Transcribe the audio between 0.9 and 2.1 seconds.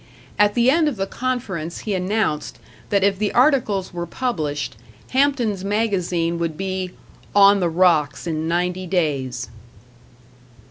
the conference he